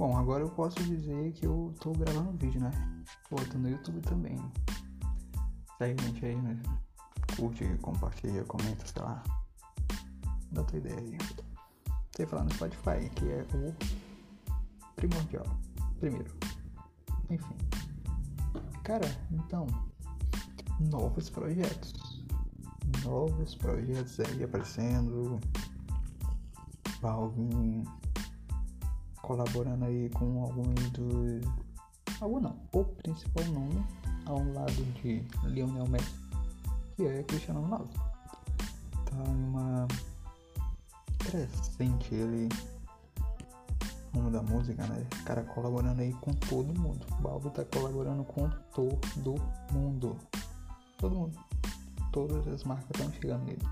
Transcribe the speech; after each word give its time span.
Bom, 0.00 0.16
agora 0.16 0.42
eu 0.42 0.48
posso 0.48 0.82
dizer 0.84 1.30
que 1.32 1.44
eu 1.44 1.74
tô 1.78 1.92
gravando 1.92 2.32
vídeo, 2.38 2.58
né? 2.58 2.70
Pô, 3.28 3.36
tô 3.36 3.58
no 3.58 3.68
YouTube 3.68 4.00
também. 4.00 4.34
Segue 5.76 6.02
a 6.02 6.06
gente 6.06 6.24
aí, 6.24 6.40
né? 6.40 6.58
Curte, 7.36 7.66
compartilha, 7.82 8.42
comenta, 8.44 8.86
sei 8.86 9.02
lá. 9.02 9.22
Dá 10.52 10.64
tua 10.64 10.78
ideia 10.78 10.98
aí. 10.98 11.18
Sei 12.16 12.24
falar 12.24 12.44
no 12.44 12.54
Spotify, 12.54 13.10
que 13.14 13.28
é 13.28 13.46
o 13.52 14.94
primordial. 14.96 15.44
Primeiro. 15.98 16.34
Enfim. 17.28 17.56
Cara, 18.82 19.06
então. 19.30 19.66
Novos 20.80 21.28
projetos. 21.28 22.24
Novos 23.04 23.54
projetos 23.54 24.18
aí 24.18 24.44
aparecendo. 24.44 25.38
Valvin 27.02 27.84
colaborando 29.22 29.84
aí 29.84 30.10
com 30.10 30.42
alguns 30.42 30.90
dos. 30.90 31.42
Algum 32.20 32.40
não, 32.40 32.56
o 32.72 32.84
principal 32.84 33.44
nome 33.46 33.84
ao 34.26 34.42
lado 34.52 34.84
de 35.00 35.24
Lionel 35.44 35.88
Messi, 35.88 36.14
que 36.96 37.06
é 37.06 37.22
Cristiano 37.22 37.62
Ronaldo. 37.62 37.90
Tá 39.06 39.16
numa 39.16 39.88
crescente 41.18 42.14
ele 42.14 42.48
rumo 44.12 44.30
da 44.30 44.42
música, 44.42 44.86
né? 44.86 45.06
Cara 45.24 45.42
colaborando 45.44 46.00
aí 46.00 46.12
com 46.14 46.32
todo 46.32 46.78
mundo. 46.78 47.06
O 47.18 47.22
Balbo 47.22 47.50
tá 47.50 47.64
colaborando 47.64 48.24
com 48.24 48.48
todo 48.74 49.40
mundo. 49.72 50.16
Todo 50.98 51.14
mundo. 51.14 51.38
Todas 52.12 52.46
as 52.48 52.64
marcas 52.64 52.90
estão 52.90 53.12
chegando 53.12 53.44
nele. 53.44 53.62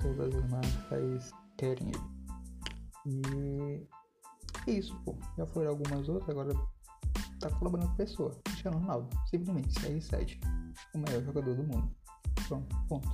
Todas 0.00 0.34
as 0.34 0.50
marcas 0.50 1.34
querem 1.56 1.88
ele. 1.88 2.18
E 3.06 3.86
isso, 4.70 4.94
pô. 5.04 5.16
Já 5.36 5.46
foram 5.46 5.70
algumas 5.70 6.08
outras, 6.08 6.30
agora 6.30 6.54
tá 7.40 7.50
colaborando 7.50 7.88
com 7.90 7.96
pessoa. 7.96 8.38
Cristiano 8.44 8.78
Ronaldo, 8.78 9.08
simplesmente 9.26 9.68
CR7, 9.80 10.38
o 10.94 10.98
melhor 10.98 11.22
jogador 11.22 11.54
do 11.54 11.62
mundo. 11.62 11.90
Pronto, 12.46 12.76
ponto. 12.88 13.08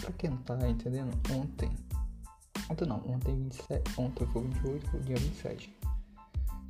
Pra 0.00 0.12
quem 0.18 0.30
não 0.30 0.38
tá 0.38 0.68
entendendo, 0.68 1.10
ontem. 1.32 1.70
Ontem 2.70 2.86
não, 2.86 2.98
ontem 3.06 3.34
27. 3.44 4.00
Ontem 4.00 4.26
foi 4.26 4.42
28, 4.42 4.90
foi 4.90 5.00
dia 5.00 5.16
27. 5.16 5.78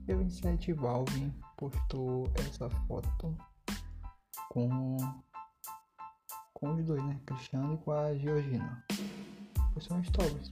Dia 0.06 0.16
27, 0.16 0.72
Valve 0.72 1.32
postou 1.56 2.30
essa 2.34 2.68
foto 2.86 3.36
com. 4.50 4.96
Com 6.52 6.74
os 6.74 6.84
dois, 6.84 7.04
né? 7.04 7.20
Cristiano 7.26 7.74
e 7.74 7.78
com 7.78 7.90
a 7.92 8.14
Georgina. 8.14 8.84
Postou 9.74 9.96
um 9.96 10.04
stories. 10.04 10.50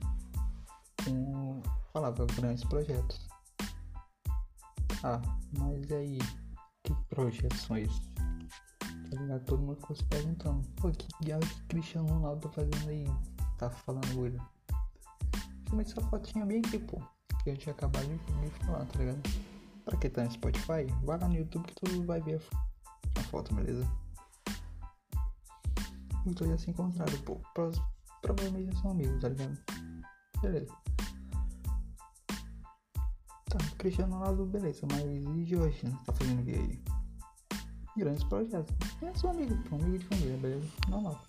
Com. 1.04 1.62
Falava 1.92 2.26
grandes 2.34 2.64
projetos. 2.64 3.28
Ah, 5.04 5.20
mas 5.58 5.90
aí, 5.90 6.18
que 6.84 6.94
projetos 7.08 7.60
são 7.60 7.76
esses? 7.76 8.00
Tá 8.80 9.20
ligado? 9.20 9.44
Todo 9.44 9.62
mundo 9.62 9.76
ficou 9.76 9.96
se 9.96 10.04
perguntando, 10.04 10.66
pô, 10.76 10.90
que 10.90 11.06
diabo 11.20 11.44
que 11.44 11.62
Cristiano 11.64 12.08
Ronaldo 12.08 12.48
tá 12.48 12.54
fazendo 12.54 12.88
aí? 12.88 13.04
Tá 13.58 13.68
falando 13.68 14.26
ele. 14.26 14.40
Justamente 15.58 15.90
essa 15.90 16.00
fotinha 16.08 16.46
bem 16.46 16.62
aqui, 16.64 16.78
pô. 16.78 17.00
Que 17.42 17.50
eu 17.50 17.56
tinha 17.56 17.74
acabado 17.74 18.06
de, 18.06 18.64
falar, 18.64 18.86
tá 18.86 18.98
ligado? 18.98 19.20
Pra 19.84 19.96
quem 19.96 20.10
tá 20.10 20.24
no 20.24 20.30
Spotify, 20.30 20.86
vai 21.02 21.18
lá 21.18 21.28
no 21.28 21.34
YouTube 21.34 21.66
que 21.66 21.74
tu 21.74 22.04
vai 22.04 22.20
ver 22.20 22.40
a, 23.16 23.20
a 23.20 23.22
foto, 23.24 23.54
beleza? 23.54 23.86
Dois 26.24 26.50
já 26.50 26.58
se 26.58 26.70
encontraram, 26.70 27.18
pô. 27.22 27.40
Provavelmente 28.22 28.72
já 28.72 28.82
são 28.82 28.92
amigos, 28.92 29.20
tá 29.20 29.28
ligado? 29.28 29.58
Beleza. 30.40 30.81
Tá, 33.52 33.58
Cristiano 33.76 34.14
Ronaldo, 34.14 34.46
beleza, 34.46 34.86
mas 34.90 35.04
e 35.04 35.44
Jorge, 35.44 35.86
né? 35.86 35.98
Tá 36.06 36.12
fazendo 36.14 36.40
o 36.40 36.44
que 36.46 36.52
aí? 36.52 36.80
Grandes 37.98 38.24
projetos. 38.24 38.74
É 39.02 39.12
seu 39.14 39.28
amigo, 39.28 39.54
pô, 39.68 39.76
amigo 39.76 39.98
de 39.98 40.06
família, 40.06 40.38
beleza? 40.38 40.66
Normal. 40.88 41.22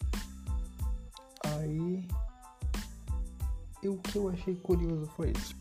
Aí. 1.45 2.07
Eu, 3.81 3.95
o 3.95 3.97
que 3.99 4.15
eu 4.15 4.29
achei 4.29 4.55
curioso 4.55 5.05
foi 5.17 5.31
isso. 5.31 5.53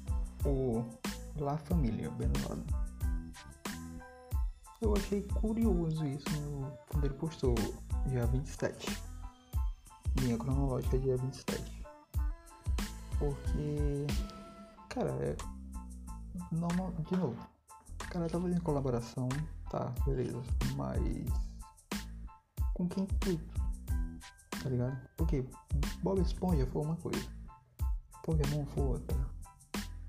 O 0.44 0.84
La 1.36 1.58
Família, 1.58 2.08
bem 2.12 2.30
lado. 2.48 2.64
Eu 4.80 4.94
achei 4.96 5.22
curioso 5.22 6.06
isso 6.06 6.30
no, 6.42 6.70
quando 6.88 7.06
ele 7.06 7.14
postou 7.14 7.56
dia 8.06 8.24
27. 8.26 9.02
Linha 10.20 10.38
cronológica 10.38 10.96
dia 10.96 11.16
27. 11.16 11.84
Porque. 13.18 14.06
Cara, 14.88 15.10
é 15.20 15.36
normal, 16.50 16.93
de 16.93 17.16
novo, 17.16 17.37
o 18.03 18.09
cara 18.09 18.28
tá 18.28 18.41
fazendo 18.41 18.62
colaboração, 18.62 19.28
tá, 19.70 19.93
beleza, 20.04 20.41
mas 20.76 21.00
com 22.75 22.88
quem 22.88 23.04
intuito? 23.04 23.62
Tá 24.62 24.69
ligado? 24.69 24.97
Porque 25.16 25.44
Bob 26.03 26.20
Esponja 26.20 26.66
foi 26.66 26.82
uma 26.82 26.97
coisa, 26.97 27.28
Pokémon 28.22 28.65
foi 28.66 28.82
outra, 28.84 29.16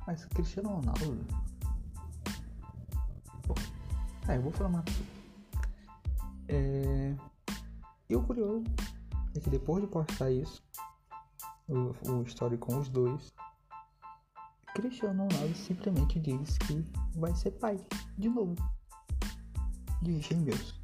mas 0.05 0.25
Cristiano 0.25 0.69
Ronaldo. 0.69 1.25
Pô, 3.43 3.55
é, 4.27 4.37
eu 4.37 4.41
vou 4.41 4.51
falar 4.51 4.69
mais. 4.69 4.85
É, 6.47 7.15
e 8.09 8.15
o 8.15 8.21
curioso 8.21 8.63
é 9.35 9.39
que 9.39 9.49
depois 9.49 9.83
de 9.83 9.89
postar 9.89 10.29
isso, 10.29 10.61
o, 11.67 11.93
o 12.11 12.23
story 12.23 12.57
com 12.57 12.77
os 12.77 12.89
dois, 12.89 13.33
Cristiano 14.73 15.23
Ronaldo 15.23 15.55
simplesmente 15.55 16.19
diz 16.19 16.57
que 16.57 16.83
vai 17.15 17.33
ser 17.35 17.51
pai 17.51 17.79
de 18.17 18.27
novo 18.27 18.55
de 20.01 20.19
gêmeos. 20.19 20.81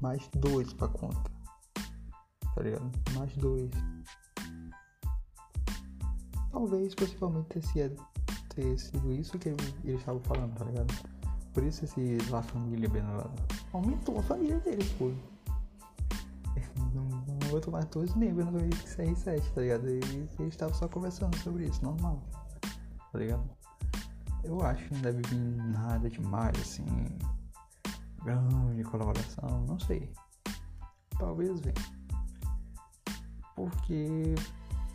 Mais 0.00 0.28
dois 0.36 0.72
pra 0.72 0.88
conta. 0.88 1.30
Tá 2.54 2.62
ligado? 2.62 2.90
Mais 3.14 3.34
dois. 3.36 3.70
Talvez 6.50 6.94
possivelmente 6.94 7.60
ter, 7.60 7.94
ter 8.54 8.78
sido 8.78 9.12
isso 9.12 9.38
que 9.38 9.50
ele, 9.50 9.74
ele 9.84 9.96
estava 9.96 10.18
falando, 10.20 10.54
tá 10.54 10.64
ligado? 10.64 10.94
Por 11.52 11.62
isso 11.62 11.84
esse 11.84 12.18
La 12.30 12.42
Família 12.42 12.88
bem 12.88 13.02
aumentou 13.72 14.18
a 14.18 14.22
família 14.22 14.58
dele, 14.60 14.84
pô. 14.98 15.12
Não, 16.94 17.04
não 17.04 17.48
aguento 17.48 17.70
mais 17.70 17.84
dois 17.86 18.14
membros 18.14 18.50
no 18.50 18.58
CR7, 18.60 19.42
tá 19.54 19.60
ligado? 19.60 19.88
E 19.88 20.00
eles 20.38 20.40
estavam 20.48 20.74
só 20.74 20.88
conversando 20.88 21.36
sobre 21.38 21.66
isso, 21.66 21.82
normal 21.84 22.22
tá 23.16 23.20
ligado? 23.20 23.50
Eu 24.44 24.60
acho 24.62 24.84
que 24.84 24.94
não 24.94 25.00
deve 25.00 25.22
vir 25.22 25.38
nada 25.38 26.10
demais, 26.10 26.54
assim, 26.60 26.84
grande 28.22 28.84
colaboração, 28.84 29.64
não 29.66 29.78
sei. 29.80 30.12
Talvez 31.18 31.58
venha. 31.60 31.74
Porque, 33.54 34.34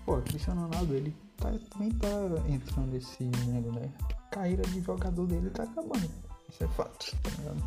pô, 0.05 0.21
Cristiano 0.21 0.61
Ronaldo, 0.61 0.93
ele 0.93 1.15
tá, 1.35 1.51
também 1.71 1.89
tá 1.93 2.07
entrando 2.47 2.91
nesse 2.91 3.23
mundo, 3.23 3.71
né? 3.71 3.91
A 4.03 4.29
carreira 4.29 4.61
de 4.63 4.81
jogador 4.81 5.25
dele 5.25 5.49
tá 5.49 5.63
acabando. 5.63 6.09
Isso 6.47 6.63
é 6.63 6.67
fato, 6.67 7.17
tá 7.23 7.29
ligado? 7.39 7.63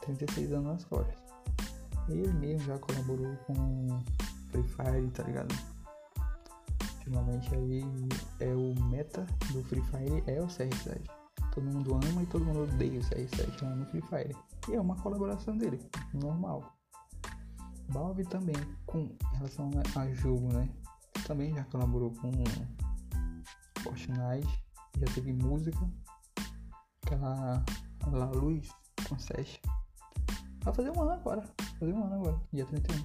36 0.00 0.52
anos 0.52 0.66
nas 0.66 0.84
costas. 0.86 1.14
Ele 2.08 2.32
mesmo 2.32 2.66
já 2.66 2.78
colaborou 2.78 3.36
com 3.46 4.02
Free 4.50 4.64
Fire, 4.64 5.10
tá 5.12 5.22
ligado? 5.22 5.54
Ultimamente 7.06 7.54
aí 7.54 7.82
é 8.40 8.54
o 8.54 8.74
meta 8.86 9.26
do 9.52 9.62
Free 9.64 9.82
Fire 9.82 10.22
é 10.26 10.40
o 10.40 10.46
CR7. 10.46 11.02
Todo 11.52 11.66
mundo 11.66 11.94
ama 11.94 12.22
e 12.22 12.26
todo 12.26 12.44
mundo 12.44 12.62
odeia 12.62 12.98
o 12.98 13.02
CR7 13.02 13.62
lá 13.62 13.76
no 13.76 13.86
Free 13.86 14.02
Fire. 14.02 14.36
E 14.68 14.74
é 14.74 14.80
uma 14.80 14.96
colaboração 14.96 15.56
dele, 15.56 15.78
normal. 16.14 16.74
Valve 17.88 18.24
também, 18.24 18.56
com 18.86 19.14
relação 19.34 19.70
a 19.94 20.12
jogo, 20.14 20.52
né? 20.52 20.68
Também 21.26 21.54
já 21.54 21.64
colaborou 21.64 22.12
com 22.12 22.32
Fortnite, 23.82 24.64
já 24.98 25.06
teve 25.14 25.32
música, 25.32 25.78
aquela 27.02 27.62
La 28.10 28.30
Luz 28.30 28.68
com 29.08 29.18
Sesh. 29.18 29.60
Vai 30.62 30.74
fazer 30.74 30.90
um 30.90 31.02
ano 31.02 31.12
agora, 31.12 31.42
fazer 31.78 31.92
um 31.92 32.04
ano 32.04 32.14
agora, 32.14 32.40
dia 32.52 32.64
31. 32.64 32.96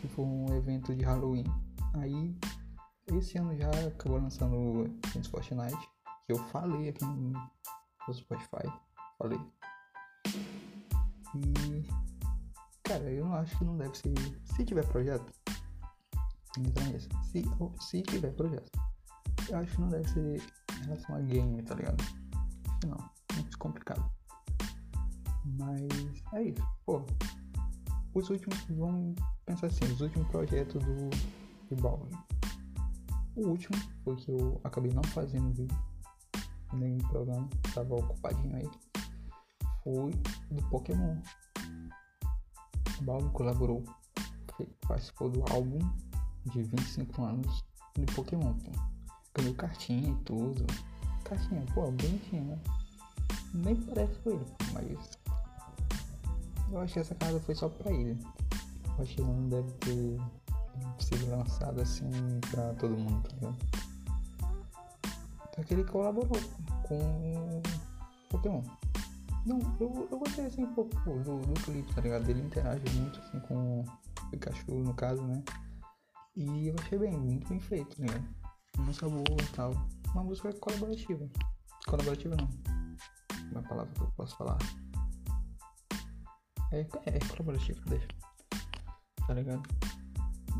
Que 0.00 0.08
foi 0.08 0.24
um 0.24 0.54
evento 0.56 0.94
de 0.94 1.04
Halloween. 1.04 1.44
Aí 1.94 2.36
esse 3.14 3.38
ano 3.38 3.56
já 3.56 3.70
acabou 3.86 4.18
lançando 4.18 4.56
o 4.56 5.24
Fortnite, 5.30 5.88
que 6.26 6.32
eu 6.32 6.38
falei 6.48 6.88
aqui 6.88 7.04
no 7.04 7.34
Spotify. 8.12 8.68
Falei. 9.18 9.38
E. 11.34 11.88
Cara, 12.82 13.04
eu 13.10 13.24
não 13.24 13.34
acho 13.34 13.56
que 13.58 13.64
não 13.64 13.76
deve 13.76 13.96
ser. 13.96 14.14
Se 14.44 14.64
tiver 14.64 14.86
projeto, 14.86 15.32
entra 16.58 16.84
nisso. 16.84 17.08
Se, 17.30 17.44
se 17.80 18.02
tiver 18.02 18.32
projeto, 18.32 18.70
eu 19.48 19.58
acho 19.58 19.72
que 19.72 19.80
não 19.80 19.88
deve 19.88 20.08
ser 20.08 20.42
em 20.72 20.84
relação 20.84 21.16
a 21.16 21.20
game, 21.20 21.62
tá 21.62 21.74
ligado? 21.74 22.04
Não, 22.86 23.10
muito 23.34 23.58
complicado. 23.58 24.10
Mas 25.44 26.22
é 26.32 26.42
isso. 26.42 26.62
Pô, 26.84 27.04
os 28.14 28.30
últimos. 28.30 28.58
Vamos 28.70 29.14
pensar 29.44 29.68
assim: 29.68 29.84
os 29.84 30.00
últimos 30.00 30.28
projetos 30.28 30.82
do, 30.82 31.10
do 31.68 31.82
Balvin 31.82 32.16
O 33.36 33.48
último 33.48 33.76
foi 34.02 34.16
que 34.16 34.30
eu 34.30 34.58
acabei 34.64 34.90
não 34.92 35.02
fazendo 35.04 35.52
vídeo, 35.52 35.78
nem 36.72 36.96
programa, 36.96 37.46
tava 37.74 37.94
ocupadinho 37.94 38.56
aí. 38.56 38.70
Foi 39.84 40.10
do 40.50 40.62
Pokémon. 40.70 41.16
O 42.98 43.04
Balbo 43.04 43.30
colaborou, 43.32 43.84
participou 44.88 45.28
do 45.28 45.44
álbum 45.52 45.78
de 46.46 46.62
25 46.62 47.22
anos 47.22 47.62
do 47.94 48.10
Pokémon. 48.14 48.54
Pô. 48.54 48.72
Ganhou 49.34 49.54
cartinha 49.54 50.12
e 50.12 50.16
tudo. 50.24 50.64
Cartinha, 51.22 51.62
pô, 51.74 51.90
bonitinha, 51.90 52.42
né? 52.42 52.58
Nem 53.52 53.76
parece 53.76 54.18
com 54.20 54.30
ele, 54.30 54.46
mas. 54.72 55.18
Eu 56.72 56.80
acho 56.80 56.94
que 56.94 57.00
essa 57.00 57.14
casa 57.14 57.38
foi 57.40 57.54
só 57.54 57.68
pra 57.68 57.92
ele. 57.92 58.18
Eu 58.96 59.02
acho 59.02 59.14
que 59.14 59.20
não 59.20 59.48
deve 59.48 59.70
ter 59.72 60.20
sido 60.98 61.30
lançado 61.30 61.80
assim 61.80 62.10
pra 62.50 62.74
todo 62.74 62.96
mundo, 62.96 63.22
tá 63.28 63.34
ligado? 63.36 63.56
Então 65.48 65.64
que 65.64 65.74
ele 65.74 65.84
colaborou 65.84 66.40
com 66.82 67.62
Pokémon. 68.28 68.62
Não, 69.46 69.60
eu, 69.80 70.08
eu 70.10 70.18
gostei 70.18 70.46
assim 70.46 70.64
um 70.64 70.74
pouco 70.74 70.94
do, 71.20 71.40
do 71.40 71.60
clipe, 71.62 71.94
tá 71.94 72.00
ligado? 72.00 72.28
Ele 72.28 72.40
interage 72.40 72.84
muito 72.98 73.20
assim 73.20 73.38
com 73.40 73.80
o 73.80 73.84
Pikachu 74.30 74.72
no 74.82 74.92
caso, 74.92 75.22
né? 75.22 75.42
E 76.34 76.68
eu 76.68 76.74
achei 76.80 76.98
bem, 76.98 77.16
muito 77.16 77.48
bem 77.48 77.60
feito, 77.60 78.00
né? 78.00 78.08
Uma 78.76 78.86
música 78.86 79.08
boa 79.08 79.24
e 79.40 79.52
tal. 79.54 79.72
Uma 80.12 80.24
música 80.24 80.52
colaborativa. 80.54 81.26
Colaborativa 81.86 82.36
não. 82.36 82.50
Uma 83.52 83.62
palavra 83.62 83.94
que 83.94 84.00
eu 84.00 84.12
posso 84.16 84.36
falar. 84.36 84.58
É, 86.72 86.80
é 86.80 87.18
colaborativa, 87.30 87.80
deixa. 87.86 88.08
Tá 89.26 89.32
ligado? 89.32 89.62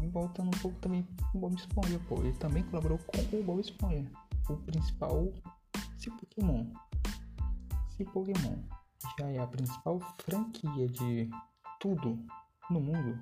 E 0.02 0.08
voltando 0.08 0.48
um 0.48 0.60
pouco 0.60 0.78
também 0.78 1.06
o 1.34 1.38
Bob 1.38 1.54
Esponja, 1.54 2.00
pô. 2.08 2.20
Ele 2.20 2.32
também 2.34 2.62
colaborou 2.64 2.98
com 2.98 3.36
o 3.36 3.42
Bob 3.42 3.60
Esponja. 3.60 4.10
O 4.48 4.56
principal. 4.56 5.32
Se 5.98 6.10
Pokémon. 6.10 6.66
Se 7.96 8.04
Pokémon 8.04 8.56
já 9.18 9.26
é 9.28 9.38
a 9.38 9.46
principal 9.46 10.00
franquia 10.22 10.88
de 10.88 11.30
tudo 11.80 12.18
no 12.70 12.80
mundo, 12.80 13.18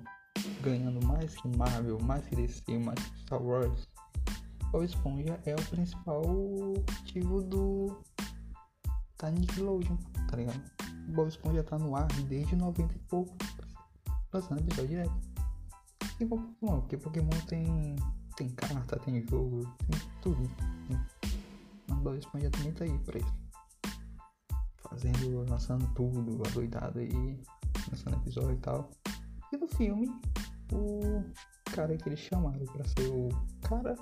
ganhando 0.61 1.05
mais 1.05 1.35
que 1.35 1.47
Marvel, 1.57 1.99
mais 2.01 2.25
que 2.27 2.35
DC, 2.35 2.77
mais 2.79 2.99
que 2.99 3.19
Star 3.19 3.41
Wars, 3.41 3.87
Bob 4.71 4.83
Esponja 4.83 5.39
é 5.45 5.53
o 5.53 5.65
principal 5.69 6.23
motivo 6.23 7.41
do 7.41 8.03
da 9.17 9.31
Nickelodeon, 9.31 9.95
tá 10.29 10.37
ligado? 10.37 10.61
Bob 11.13 11.27
Esponja 11.27 11.63
tá 11.63 11.77
no 11.77 11.95
ar 11.95 12.07
desde 12.27 12.55
90 12.55 12.93
e 12.93 12.99
pouco, 12.99 13.35
lançando 14.33 14.59
episódio 14.59 14.89
direto. 14.89 15.34
E 16.19 16.25
Pokémon, 16.25 16.79
porque 16.81 16.97
Pokémon 16.97 17.29
tem, 17.47 17.95
tem 18.37 18.49
carta, 18.49 18.97
tem 18.99 19.21
jogo, 19.27 19.61
tem 19.89 19.99
tudo. 20.21 20.49
Mas 21.87 21.99
Bob 21.99 22.17
Esponja 22.17 22.49
também 22.49 22.71
tá 22.73 22.85
aí 22.85 22.97
pra 22.99 23.19
isso 23.19 23.45
fazendo, 24.95 25.45
lançando 25.49 25.87
tudo, 25.93 26.41
adoidado 26.47 26.99
aí, 26.99 27.39
lançando 27.89 28.15
episódio 28.17 28.53
e 28.53 28.57
tal. 28.57 28.89
E 29.51 29.57
no 29.57 29.67
filme, 29.67 30.07
o 30.71 31.23
cara 31.71 31.95
que 31.97 32.07
eles 32.07 32.19
chamaram 32.19 32.65
pra 32.65 32.85
ser 32.85 33.09
o 33.09 33.29
cara 33.61 33.95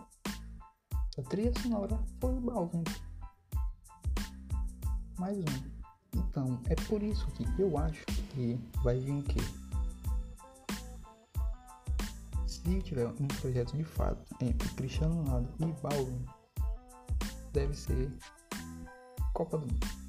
da 1.18 1.24
trilha 1.24 1.51
sonora 1.60 2.00
foi 2.19 2.33
o 2.33 2.42
Balvin. 2.42 2.83
Mais 5.18 5.38
um. 5.38 5.74
Então, 6.15 6.62
é 6.69 6.75
por 6.88 7.01
isso 7.01 7.25
que 7.31 7.45
eu 7.60 7.77
acho 7.77 8.06
que 8.06 8.60
vai 8.83 9.00
vir 9.00 9.13
o 9.13 9.24
quê? 9.24 9.39
Se 12.63 12.81
tiver 12.81 13.07
um 13.07 13.27
projeto 13.27 13.75
de 13.75 13.83
fato 13.83 14.24
entre 14.42 14.69
Cristiano 14.69 15.15
Ronaldo 15.24 15.50
e 15.60 15.81
Balvin, 15.81 16.25
deve 17.51 17.75
ser 17.75 18.12
Copa 19.33 19.57
do 19.57 19.68
Mundo 19.68 20.04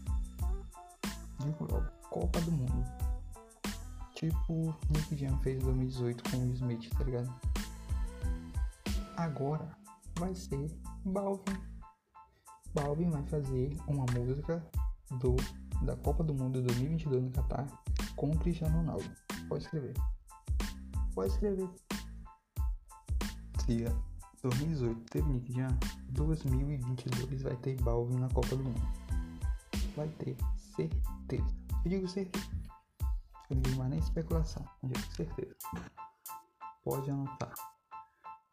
digo 1.44 1.66
logo, 1.70 1.86
Copa 2.10 2.40
do 2.40 2.52
Mundo. 2.52 2.84
Tipo 4.14 4.74
Nick 4.90 5.16
Jam 5.16 5.38
fez 5.40 5.62
em 5.62 5.66
2018 5.66 6.30
com 6.30 6.36
o 6.38 6.52
Smith, 6.52 6.90
tá 6.96 7.04
ligado? 7.04 7.32
Agora 9.16 9.68
vai 10.18 10.34
ser 10.34 10.70
Balvin. 11.04 11.58
Balvin 12.72 13.10
vai 13.10 13.22
fazer 13.24 13.76
uma 13.86 14.06
música 14.12 14.64
do 15.20 15.36
da 15.84 15.96
Copa 15.96 16.22
do 16.24 16.32
Mundo 16.32 16.62
2022 16.62 17.24
no 17.24 17.30
Qatar 17.30 17.66
com 18.16 18.30
o 18.30 18.38
Cristiano 18.38 18.78
Ronaldo. 18.78 19.04
Pode 19.48 19.64
escrever. 19.64 19.94
Pode 21.14 21.32
escrever. 21.32 21.68
Se 23.64 23.82
2018 24.42 25.00
teve 25.10 25.26
Nick 25.26 25.50
Jam, 25.54 25.74
2022 26.10 27.40
vai 27.40 27.56
ter 27.56 27.80
Balvin 27.80 28.18
na 28.18 28.28
Copa 28.28 28.54
do 28.56 28.62
Mundo. 28.62 28.82
Vai 29.96 30.06
ter 30.18 30.36
certeza. 30.76 31.56
Eu 31.82 31.90
digo 31.90 32.06
certeza. 32.06 32.46
Eu 33.48 33.56
não 33.56 33.62
digo 33.62 33.76
mais 33.78 33.90
nem 33.90 33.98
especulação. 34.00 34.62
Eu 34.82 34.90
digo 34.90 35.16
certeza. 35.16 35.56
Pode 36.84 37.10
anotar. 37.10 37.54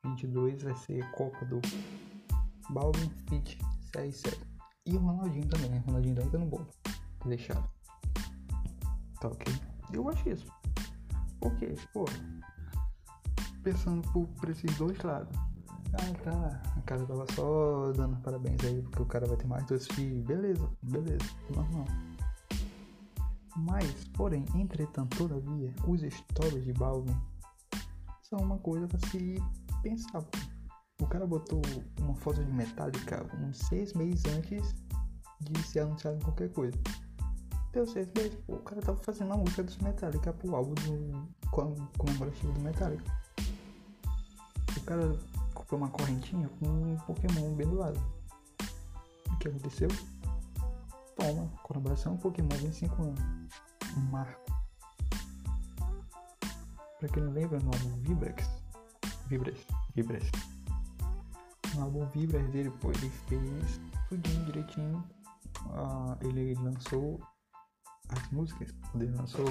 22 0.05 0.63
vai 0.63 0.75
ser 0.77 1.11
Copa 1.11 1.43
do 1.43 1.59
Balvin 2.69 3.09
Fit 3.27 3.59
CR7. 3.91 4.39
E 4.85 4.95
o 4.95 4.99
Ronaldinho 4.99 5.49
também, 5.49 5.71
né? 5.71 5.83
Ronaldinho 5.85 6.21
ainda 6.21 6.37
no 6.37 6.45
bolo. 6.45 6.69
Deixado. 7.25 7.69
Tá 9.19 9.27
ok? 9.27 9.53
Eu 9.91 10.07
acho 10.07 10.29
isso. 10.29 10.47
Por 11.41 11.53
quê? 11.57 11.75
Pô, 11.93 12.05
pensando 13.63 14.01
por, 14.11 14.27
por 14.27 14.49
esses 14.49 14.75
dois 14.77 14.97
lados. 15.03 15.35
Ah, 15.93 16.23
tá. 16.23 16.61
A 16.77 16.81
cara 16.81 17.05
tava 17.05 17.25
só 17.33 17.91
dando 17.91 18.15
parabéns 18.21 18.63
aí, 18.63 18.81
porque 18.81 19.01
o 19.01 19.05
cara 19.05 19.27
vai 19.27 19.37
ter 19.37 19.47
mais 19.47 19.65
dois 19.65 19.87
filhos. 19.87 20.23
Beleza, 20.25 20.69
beleza. 20.81 21.25
Normal. 21.53 21.85
Mas, 23.57 24.05
porém, 24.13 24.45
entretanto, 24.55 25.17
todavia, 25.17 25.73
os 25.85 26.01
stories 26.01 26.63
de 26.63 26.73
Balvin 26.73 27.15
são 28.21 28.39
uma 28.39 28.57
coisa 28.59 28.87
para 28.87 28.99
se 29.09 29.43
pensar. 29.83 30.23
O 31.01 31.07
cara 31.07 31.27
botou 31.27 31.61
uma 31.99 32.15
foto 32.15 32.43
de 32.43 32.51
Metallica 32.51 33.25
uns 33.41 33.57
seis 33.57 33.93
meses 33.93 34.23
antes 34.25 34.73
de 35.41 35.63
ser 35.63 35.81
anunciado 35.81 36.17
em 36.17 36.21
qualquer 36.21 36.49
coisa. 36.53 36.77
Deu 37.73 37.85
seis 37.85 38.07
meses, 38.15 38.37
o 38.47 38.57
cara 38.57 38.81
tava 38.81 38.97
fazendo 39.01 39.27
uma 39.27 39.37
música 39.37 39.63
dos 39.63 39.77
Metallica 39.77 40.31
pro 40.31 40.55
álbum 40.55 40.73
do 40.75 41.27
comemorativo 41.97 42.53
do 42.53 42.59
Metallica. 42.61 43.03
O 44.81 44.83
cara 44.83 45.19
comprou 45.53 45.79
uma 45.79 45.89
correntinha 45.89 46.49
com 46.59 46.67
um 46.67 46.97
Pokémon 47.05 47.53
bem 47.53 47.67
do 47.67 47.77
lado. 47.77 48.01
O 49.31 49.37
que 49.37 49.47
aconteceu? 49.47 49.87
Toma, 51.15 51.47
colaboração 51.63 52.17
Pokémon 52.17 52.49
25 52.49 53.03
anos. 53.03 53.19
Um 53.95 54.01
marco. 54.11 54.41
Pra 56.99 57.09
quem 57.09 57.23
não 57.23 57.31
lembra, 57.31 57.59
no 57.59 57.71
álbum 57.73 58.01
Vibrex. 58.01 58.49
Vibrex. 59.27 59.65
Vibrex. 59.95 60.29
No 61.75 61.83
álbum 61.83 62.05
Vibrex 62.07 62.49
dele, 62.51 62.71
pô, 62.81 62.91
ele 62.91 63.09
fez 63.27 63.79
tudinho 64.09 64.45
direitinho. 64.45 65.03
Uh, 65.67 66.27
ele 66.27 66.55
lançou 66.55 67.19
as 68.09 68.31
músicas. 68.31 68.73
Ele 68.95 69.11
lançou. 69.11 69.45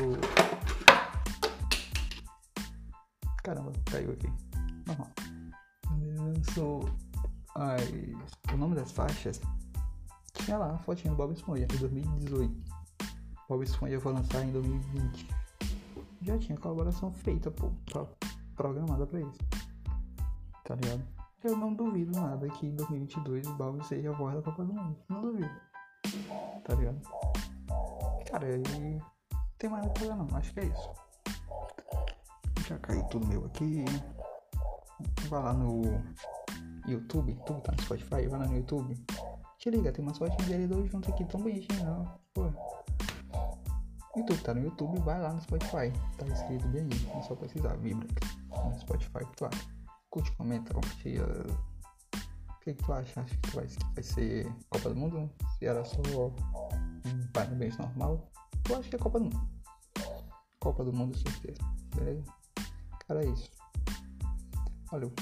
Caramba, 3.43 3.73
caiu 3.91 4.13
aqui. 4.13 4.29
Normal. 4.87 5.11
Lançou 6.41 6.89
as... 7.55 7.83
o 8.55 8.57
nome 8.57 8.75
das 8.75 8.91
faixas 8.93 9.41
tinha 10.33 10.57
lá 10.57 10.73
a 10.73 10.79
fotinha 10.79 11.13
do 11.13 11.17
Bob 11.17 11.35
Esponja 11.35 11.65
em 11.65 11.79
2018. 11.79 12.55
Bob 13.47 13.63
Esponja 13.63 14.01
foi 14.01 14.13
lançar 14.15 14.43
em 14.43 14.51
2020. 14.51 15.29
Já 16.23 16.39
tinha 16.39 16.57
colaboração 16.57 17.13
feita, 17.13 17.51
pô, 17.51 17.71
programada 18.57 19.07
pra 19.07 19.21
isso. 19.21 19.39
Tá 20.65 20.77
ligado? 20.77 21.03
Eu 21.45 21.57
não 21.57 21.75
duvido 21.75 22.19
nada 22.19 22.49
que 22.49 22.67
em 22.67 22.75
2022 22.75 23.47
o 23.47 23.55
Bob 23.55 23.85
seja 23.85 24.11
a 24.11 24.15
voz 24.15 24.35
da 24.35 24.43
Copa 24.43 24.65
do 24.65 24.73
Mundo. 24.73 24.97
Não 25.11 25.21
duvido. 25.21 25.61
Tá 26.65 26.75
ligado? 26.75 27.03
Cara, 28.31 28.47
aí 28.47 29.03
tem 29.59 29.69
mais 29.69 29.85
nada 29.85 30.17
não. 30.17 30.37
Acho 30.37 30.55
que 30.55 30.61
é 30.61 30.65
isso. 30.65 30.91
Já 32.67 32.79
caiu 32.79 33.03
tudo 33.05 33.27
meu 33.27 33.45
aqui. 33.45 33.85
Vai 35.29 35.43
lá 35.43 35.53
no 35.53 35.83
YouTube. 36.87 37.37
Tudo 37.47 37.61
tá 37.61 37.73
no 37.73 37.83
Spotify. 37.83 38.27
Vai 38.27 38.39
lá 38.39 38.47
no 38.47 38.57
YouTube. 38.57 38.95
Te 39.59 39.69
liga, 39.71 39.93
tem 39.93 40.03
umas 40.03 40.17
fotinhas 40.17 40.47
dele 40.47 40.67
dois 40.67 40.91
juntos 40.91 41.13
aqui 41.13 41.23
tão 41.27 41.41
bonitinho, 41.41 41.85
não. 41.85 42.19
Pô. 42.33 42.51
YouTube, 44.17 44.43
tá 44.43 44.55
no 44.55 44.63
YouTube, 44.63 44.99
vai 45.01 45.21
lá 45.21 45.35
no 45.35 45.41
Spotify. 45.43 45.93
Tá 46.17 46.27
escrito 46.27 46.67
bem 46.69 46.89
aí. 46.91 47.19
É 47.19 47.23
só 47.23 47.35
precisar, 47.35 47.77
vibra 47.77 48.09
no 48.49 48.81
Spotify 48.81 49.19
que 49.19 49.37
tu 49.37 49.45
acha. 49.45 49.69
Curte, 50.09 50.33
comenta, 50.33 50.73
compartilha. 50.73 51.25
O 51.25 52.61
que, 52.63 52.75
que 52.75 52.83
tu 52.83 52.93
acha? 52.93 53.21
Acha 53.21 53.37
que 53.37 53.55
vai, 53.55 53.67
vai 53.95 54.03
ser 54.03 54.53
Copa 54.71 54.89
do 54.89 54.97
Mundo? 54.97 55.31
Se 55.59 55.67
era 55.67 55.85
só 55.85 56.01
um 56.01 57.27
parabéns 57.33 57.77
normal? 57.77 58.31
Eu 58.69 58.77
acho 58.77 58.89
que 58.89 58.97
é 58.97 58.99
Copa 58.99 59.19
do 59.19 59.27
Mundo. 59.27 59.49
Copa 60.59 60.85
do 60.85 60.93
Mundo, 60.93 61.17
certeza. 61.17 61.61
Beleza? 61.95 62.25
Cara, 63.07 63.25
é 63.25 63.29
isso. 63.29 63.51
Valeu. 64.91 65.13